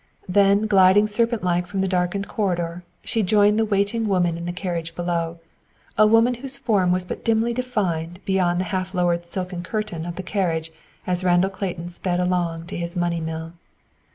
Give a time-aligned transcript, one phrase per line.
[0.27, 4.51] Then gliding serpent like from the darkened corridor, she joined the waiting woman in the
[4.51, 5.37] carriage below,
[5.95, 10.15] a woman whose form was but dimly defined beyond the half lowered silken curtain of
[10.15, 10.71] the carriage
[11.05, 13.53] as Randall Clayton sped along to his money mill.